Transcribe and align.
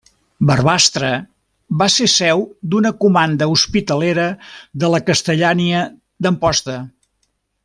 Barbastre 0.49 1.09
va 1.81 1.87
ser 1.95 2.07
seu 2.13 2.41
d'una 2.71 2.93
comanda 3.05 3.51
hospitalera 3.57 4.27
de 4.85 4.93
la 4.95 5.03
Castellania 5.11 5.87
d'Amposta. 6.27 6.83